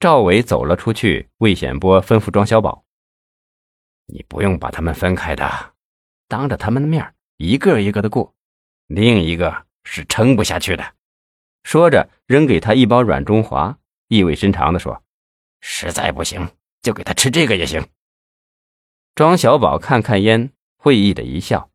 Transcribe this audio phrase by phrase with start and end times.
[0.00, 2.86] 赵伟走了出去，魏显波吩咐庄小宝
[4.08, 5.74] ：“你不用把他们分开的，
[6.26, 8.34] 当着他们的面一个一个的过，
[8.86, 10.94] 另一个是撑不下去的。”
[11.64, 13.78] 说着，扔给他一包软中华，
[14.08, 15.04] 意味深长的说
[15.60, 16.48] ：“实在不行，
[16.80, 17.86] 就给他吃这个也行。”
[19.14, 21.70] 庄小宝看看烟，会意的一笑：“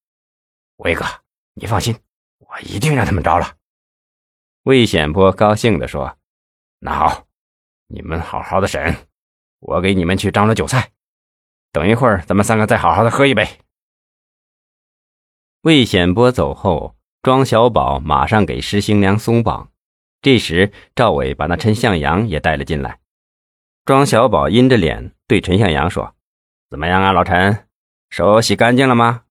[0.78, 1.06] 魏哥，
[1.54, 1.96] 你放心，
[2.40, 3.56] 我一定让他们着了。”
[4.66, 6.18] 魏显波高兴的说
[6.82, 7.28] ：“那好。”
[7.88, 8.96] 你们好好的审，
[9.60, 10.92] 我给你们去张罗酒菜。
[11.72, 13.48] 等一会儿，咱们三个再好好的喝一杯。
[15.62, 19.72] 魏显波走后，庄小宝马上给石新良松绑。
[20.22, 23.00] 这时，赵伟把那陈向阳也带了进来。
[23.84, 26.16] 庄小宝阴着脸对陈向阳说
[26.72, 27.68] ：“怎么样啊，老陈，
[28.10, 29.26] 手洗干净了吗？”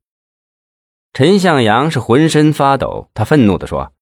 [1.12, 3.93] 陈向阳是浑身发抖，他愤怒的说。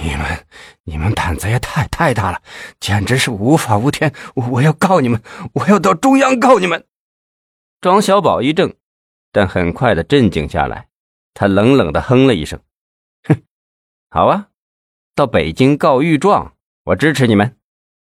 [0.00, 0.46] 你们，
[0.84, 2.42] 你们胆子也太太大了，
[2.80, 4.12] 简直是无法无天！
[4.34, 5.22] 我要告你们，
[5.54, 6.86] 我要到中央告你们！
[7.80, 8.76] 庄小宝一怔，
[9.30, 10.88] 但很快的镇静下来，
[11.34, 12.60] 他冷冷的哼了一声
[13.28, 13.42] ：“哼，
[14.08, 14.48] 好啊，
[15.14, 17.56] 到北京告御状，我支持你们，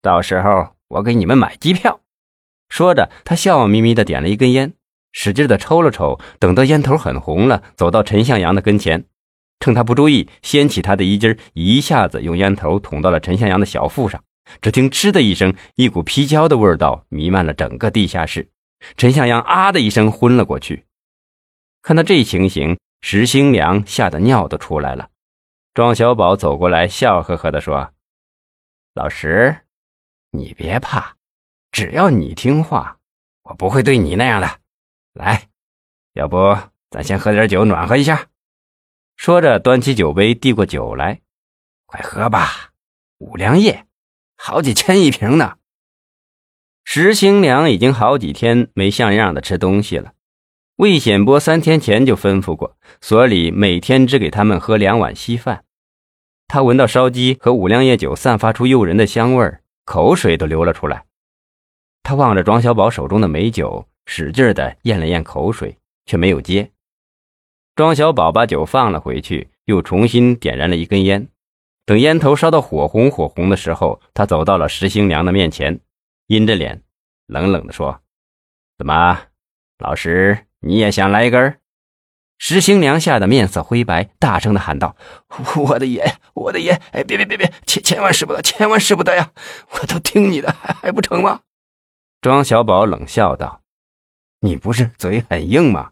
[0.02, 2.02] 到时候我给你们买机票。”
[2.70, 4.74] 说着，他笑眯眯的点了一根烟，
[5.12, 9.06] 使劲的抽了抽，等到烟头很红了，走到陈向阳的跟前。
[9.60, 14.24] 趁他不注意，掀起他的衣襟，一下子用烟头捅到了陈向阳的小腹上。
[14.62, 18.50] 只听“嗤”的一声，一股皮焦的味道弥漫了整个地下室。
[18.96, 20.86] 陈向阳啊的一声昏了过去。
[21.82, 25.10] 看到这情形，石新良吓得尿都出来了。
[25.74, 27.92] 庄小宝走过来，笑呵呵地说
[28.96, 29.58] ：“老石，
[30.32, 31.16] 你别怕，
[31.72, 32.98] 只要你听话，
[33.44, 34.60] 我不会对你那样的。
[35.14, 35.48] 来，
[36.14, 36.58] 要不
[36.90, 38.28] 咱先喝点酒，暖和一下。”
[39.18, 41.22] 说着，端起酒杯，递过酒来，
[41.88, 42.70] 快喝吧，
[43.18, 43.86] 五粮液，
[44.38, 45.56] 好几千一瓶呢。
[46.86, 50.14] 石兴良已经好几天没像样的吃东西了。
[50.76, 55.66] 魏显波三天前就吩咐过，所里每天只给他们喝两碗稀饭。
[56.48, 61.06] 他闻到烧鸡和五粮液酒散发出诱人的香味儿口水都流了出来。
[62.04, 66.72] 他望着庄小宝手中的美酒，使劲的咽了咽口水，却没有接。
[67.78, 71.30] 庄小宝把酒放了回去，又重新点燃了一根烟。
[71.86, 75.80] 等烟头烧到火红火红的时候，他走到了石新娘的面前，
[76.26, 76.82] 阴着脸，
[77.28, 78.02] 冷冷地说
[78.80, 79.20] ：“怎么，
[79.78, 81.60] 老石，你也想来一根？”
[82.40, 84.96] 石新娘吓得面色灰白，大声地喊道
[85.56, 86.72] ：“我的爷，我的爷！
[86.94, 89.32] 哎，别别别别，千千万使不得，千万使不得呀！
[89.70, 91.42] 我都听你的，还还不成吗？”
[92.22, 93.62] 庄小宝冷笑道
[94.42, 95.92] ：“你不是嘴很硬吗？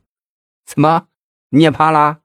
[0.66, 1.06] 怎么？”
[1.50, 2.20] 你也怕啦？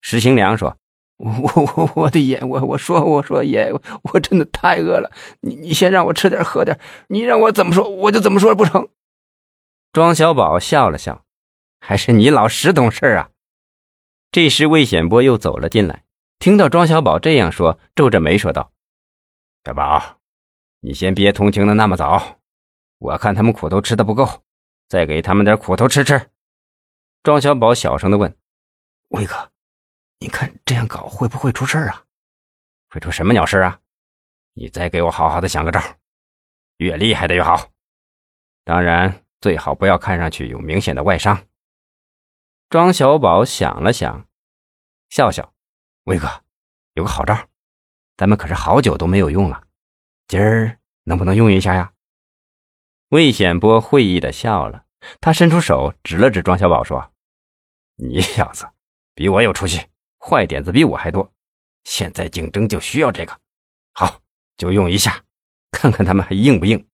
[0.00, 0.78] 石行良说
[1.18, 1.30] ：“我
[1.76, 3.70] 我我的爷，我我说我说爷，
[4.02, 5.12] 我真的太饿了。
[5.40, 8.88] 你你先让我吃点喝点，你让我怎么说我就怎么说，不成？”
[9.92, 11.24] 庄小宝笑了笑
[11.80, 13.30] ：“还是你老石懂事啊。”
[14.32, 16.04] 这时魏显波又走了进来，
[16.38, 18.72] 听到庄小宝这样说，皱着眉说道
[19.66, 20.20] ：“小宝，
[20.80, 22.38] 你先别同情的那么早，
[22.98, 24.42] 我看他们苦头吃的不够，
[24.88, 26.30] 再给他们点苦头吃吃。”
[27.22, 28.34] 庄小宝小声的问
[29.08, 29.52] ：“魏哥，
[30.20, 32.06] 你看这样搞会不会出事啊？
[32.88, 33.78] 会出什么鸟事啊？
[34.54, 35.82] 你再给我好好的想个招，
[36.78, 37.68] 越厉害的越好。
[38.64, 41.46] 当然，最好不要看上去有明显的外伤。”
[42.70, 44.26] 庄小宝想了想，
[45.10, 45.52] 笑笑
[46.04, 46.26] ：“魏哥，
[46.94, 47.48] 有个好招，
[48.16, 49.62] 咱们可是好久都没有用了，
[50.26, 51.92] 今儿能不能用一下呀？”
[53.10, 54.86] 魏显波会意的笑了。
[55.20, 57.12] 他伸出手指了指庄小宝，说
[57.96, 58.66] ：“你小子
[59.14, 59.80] 比我有出息，
[60.18, 61.32] 坏点子比我还多。
[61.84, 63.38] 现在竞争就需要这个，
[63.94, 64.20] 好，
[64.56, 65.24] 就用一下，
[65.70, 66.86] 看看他们还硬不硬。”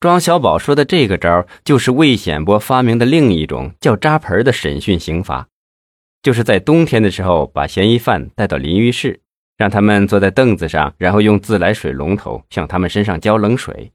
[0.00, 5.48] 庄小宝说的这个招，就是魏显波发明的另一种叫扎盆的审讯刑罚，
[6.22, 9.20] 就是在冬天的时候，把嫌疑犯带到淋浴室，
[9.58, 13.92] 让他们坐在凳子上，然后用自来水龙头向他们身上浇冷水，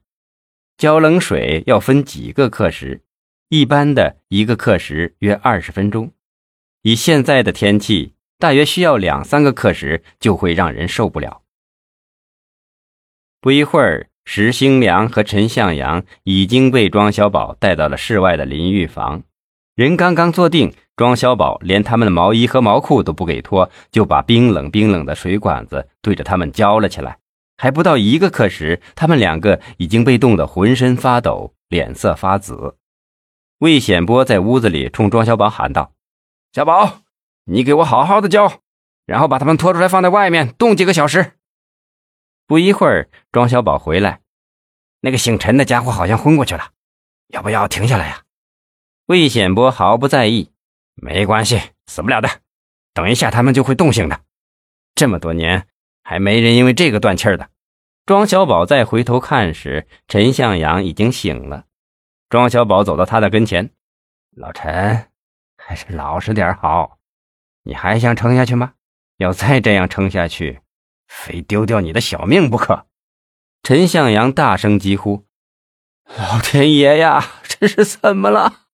[0.76, 3.02] 浇冷水要分几个课时。
[3.48, 6.10] 一般的一个课时约二十分钟，
[6.82, 11.42] 以现在的天气，大约需要两三个课时就会让人受不了。
[13.40, 19.22] 不一会儿，石兴良和陈向阳已经被庄小宝带到了室外的淋浴房。
[19.76, 27.18] 人刚刚坐定，庄小宝连他们的毛衣和毛裤都不给脱，就把冰冷冰冷的水管子对着他们浇了起来。
[27.56, 32.74] 还不到一个课时，他们两个已经被冻得浑身发抖，脸色发紫。
[33.58, 35.94] 魏显波在屋子里冲庄小宝喊道
[36.52, 37.00] ：“小宝，
[37.44, 38.60] 你给我好好的教，
[39.06, 41.32] 然后把他们拖出来放在外面冻几个小时。”
[42.46, 44.20] 不一会儿，庄小宝回来，
[45.00, 46.72] 那个姓陈的家伙好像昏过去了，
[47.28, 48.24] 要不要停下来呀？
[49.06, 50.52] 魏显波毫不在意，
[50.94, 52.28] 没关系，死不了的。
[52.92, 54.20] 等一下他们就会动醒的。
[54.94, 55.66] 这么多年
[56.02, 57.48] 还没人因为这个断气儿的。
[58.04, 61.64] 庄小宝再回头看时，陈向阳已经醒了。
[62.28, 63.70] 庄小宝走到他的跟前
[64.34, 65.10] ：“老陈，
[65.56, 66.98] 还是老实点好。
[67.62, 68.74] 你还想撑下去吗？
[69.18, 70.60] 要再这样撑下去，
[71.06, 72.86] 非丢掉你的小命不可。”
[73.62, 75.26] 陈向阳大声疾呼
[76.18, 78.66] ：“老天爷呀，这是怎么了？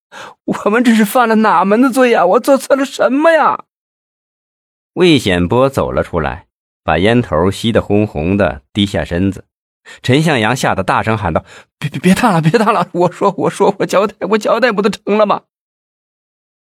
[0.45, 2.25] 我们这是犯了哪门子罪呀？
[2.25, 3.65] 我做错了什么呀？”
[4.95, 6.49] 魏显波走了出来，
[6.83, 9.47] 把烟头吸得红红的，低下身子。
[10.03, 11.45] 陈向阳吓得大声喊道
[11.79, 12.89] ：“别别别烫了，别烫了！
[12.93, 15.43] 我说我说我交代我交代不就成了吗？”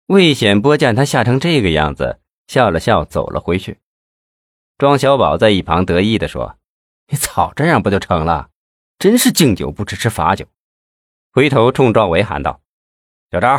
[0.06, 3.78] 魏显波见他吓成这个样子，笑了笑，走了回去。
[4.78, 6.56] 庄小宝在一旁得意地说。
[7.12, 8.50] 你早这样不就成了？
[8.96, 10.46] 真是敬酒不吃吃罚酒。
[11.32, 12.60] 回头冲赵伟喊道
[13.32, 13.58] ：“小赵，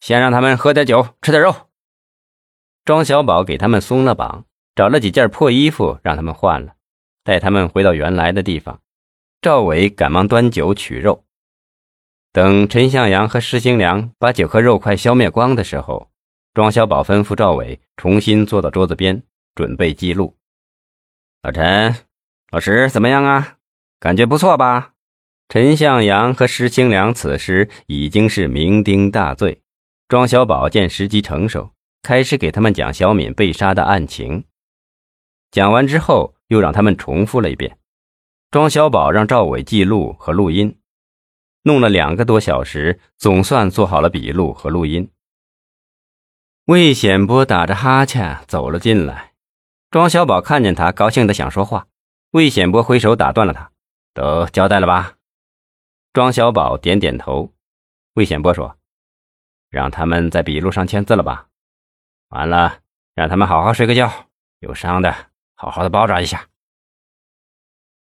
[0.00, 1.68] 先让他们喝点酒，吃点肉。”
[2.84, 6.74] 庄小宝给他们松了绑，找了几件破衣服让他们换了，
[7.24, 8.80] 带他们回到原来的地方。
[9.40, 11.24] 赵伟赶忙端酒取肉。
[12.32, 16.10] 等陈向阳和施兴良把酒和肉块消灭光的时候，
[16.54, 19.22] 庄小宝吩咐赵伟重新坐到桌子边，
[19.54, 20.36] 准备记录。
[21.42, 21.94] 老陈。
[22.50, 23.56] 老石怎么样啊？
[23.98, 24.92] 感觉不错吧？
[25.48, 29.62] 陈向阳和石清良此时已经是酩酊大醉。
[30.06, 31.70] 庄小宝见时机成熟，
[32.02, 34.44] 开始给他们讲小敏被杀的案情。
[35.50, 37.78] 讲完之后，又让他们重复了一遍。
[38.50, 40.78] 庄小宝让赵伟记录和录音，
[41.62, 45.10] 弄了两个多小时，总算做好了笔录和录音。
[46.66, 49.32] 魏显波打着哈欠走了进来，
[49.90, 51.86] 庄小宝看见他，高兴的想说话。
[52.32, 53.72] 魏显波挥手打断了他
[54.12, 55.14] ：“都交代了吧？”
[56.12, 57.54] 庄小宝点点头。
[58.12, 58.76] 魏显波说
[59.70, 61.48] ：“让他们在笔录上签字了吧？
[62.28, 62.80] 完了，
[63.14, 64.28] 让他们好好睡个觉，
[64.60, 65.31] 有伤的
[65.62, 66.48] 好好的包扎一下。”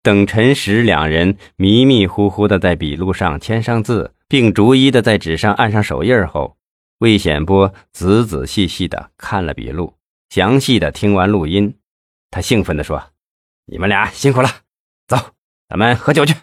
[0.00, 6.56] 等陈实两人迷迷糊糊的在笔录上签上字，并逐一的在纸上按上手印后，
[6.98, 9.94] 魏显波仔仔细细的看了笔录，
[10.30, 11.76] 详细的听完录音，
[12.30, 13.10] 他兴奋地说。
[13.66, 14.48] 你们俩辛苦了，
[15.08, 15.16] 走，
[15.68, 16.34] 咱们喝酒去。